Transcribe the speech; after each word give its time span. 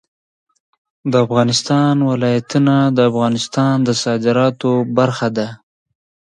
د 1.11 1.13
افغانستان 1.25 1.95
ولايتونه 2.11 2.75
د 2.95 2.99
افغانستان 3.11 3.75
د 3.87 3.89
صادراتو 4.03 4.71
برخه 4.97 5.27
ده. 5.37 5.47